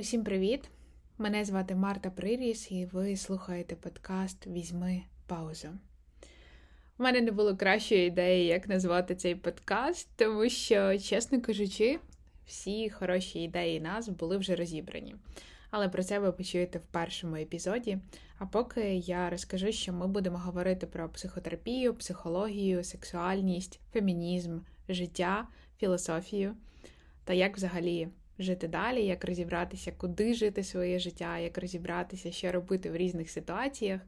[0.00, 0.70] Усім привіт!
[1.18, 5.68] Мене звати Марта Приріс, і ви слухаєте подкаст Візьми паузу.
[6.98, 11.98] У мене не було кращої ідеї, як назвати цей подкаст, тому що, чесно кажучи,
[12.46, 15.16] всі хороші ідеї назв були вже розібрані.
[15.70, 17.98] Але про це ви почуєте в першому епізоді.
[18.38, 24.58] А поки я розкажу, що ми будемо говорити про психотерапію, психологію, сексуальність, фемінізм,
[24.88, 26.54] життя, філософію
[27.24, 28.08] та як взагалі
[28.38, 34.00] жити далі, як розібратися, куди жити своє життя, як розібратися, що робити в різних ситуаціях.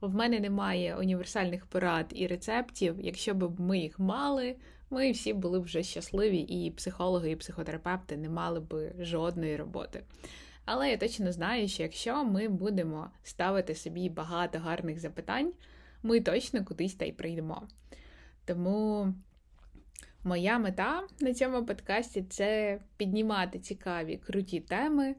[0.00, 2.96] В мене немає універсальних порад і рецептів.
[3.00, 4.56] Якщо б ми їх мали,
[4.90, 10.02] ми всі були вже щасливі, і психологи, і психотерапевти не мали б жодної роботи.
[10.64, 15.52] Але я точно знаю, що якщо ми будемо ставити собі багато гарних запитань,
[16.02, 17.62] ми точно кудись та й прийдемо.
[18.44, 19.14] Тому
[20.26, 25.14] Моя мета на цьому подкасті це піднімати цікаві круті теми,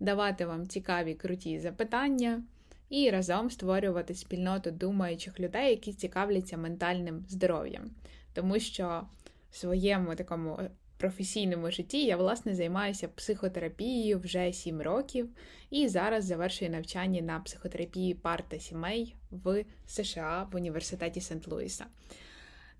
[0.00, 2.42] давати вам цікаві круті запитання
[2.88, 7.90] і разом створювати спільноту думаючих людей, які цікавляться ментальним здоров'ям.
[8.32, 9.02] Тому що
[9.50, 10.58] в своєму такому
[10.98, 15.28] професійному житті я, власне, займаюся психотерапією вже 7 років
[15.70, 21.84] і зараз завершую навчання на психотерапії пар та сімей в США в університеті Сент-Луіса.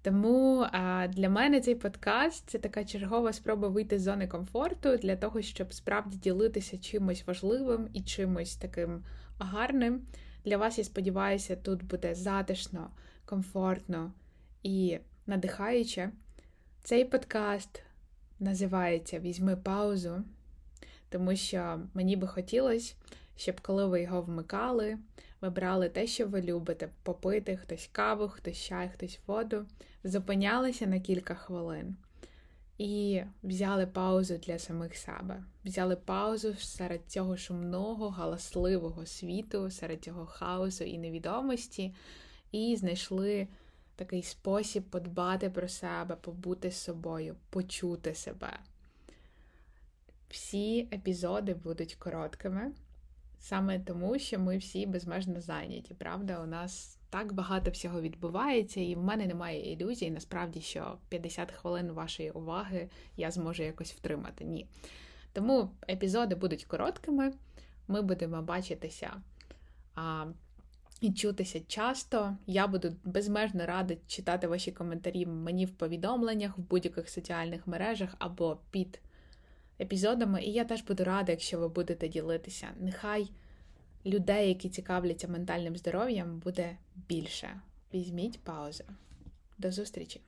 [0.04, 0.66] Тому
[1.08, 5.72] для мене цей подкаст це така чергова спроба вийти з зони комфорту для того, щоб
[5.72, 9.04] справді ділитися чимось важливим і чимось таким
[9.38, 10.02] гарним.
[10.44, 12.90] Для вас, я сподіваюся, тут буде затишно,
[13.24, 14.12] комфортно
[14.62, 16.10] і надихаюче.
[16.82, 17.82] Цей подкаст
[18.40, 20.24] називається Візьми паузу,
[21.08, 22.94] тому що мені би хотілося,
[23.36, 24.98] щоб коли ви його вмикали,
[25.40, 29.66] ви брали те, що ви любите, попити хтось каву, хтось чай, хтось воду,
[30.04, 31.96] зупинялися на кілька хвилин
[32.78, 35.42] і взяли паузу для самих себе.
[35.64, 41.94] Взяли паузу серед цього шумного, галасливого світу, серед цього хаосу і невідомості,
[42.52, 43.48] і знайшли
[43.96, 48.58] такий спосіб подбати про себе, побути з собою, почути себе.
[50.28, 52.72] Всі епізоди будуть короткими.
[53.44, 56.40] Саме тому, що ми всі безмежно зайняті, правда?
[56.42, 61.92] У нас так багато всього відбувається, і в мене немає ілюзій, насправді, що 50 хвилин
[61.92, 64.44] вашої уваги я зможу якось втримати.
[64.44, 64.66] Ні.
[65.32, 67.32] Тому епізоди будуть короткими,
[67.88, 69.12] ми будемо бачитися
[69.94, 70.26] а,
[71.00, 72.36] і чутися часто.
[72.46, 78.58] Я буду безмежно рада читати ваші коментарі мені в повідомленнях в будь-яких соціальних мережах або
[78.70, 79.00] під
[79.80, 80.42] епізодами.
[80.42, 82.68] І я теж буду рада, якщо ви будете ділитися.
[82.80, 83.30] Нехай
[84.06, 87.60] людей, які цікавляться ментальним здоров'ям, буде більше.
[87.94, 88.84] Візьміть паузу.
[89.58, 90.20] До зустрічі!